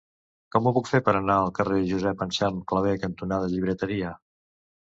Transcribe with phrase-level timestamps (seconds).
[0.53, 4.19] Com ho puc fer per anar al carrer Josep Anselm Clavé cantonada Llibreteria?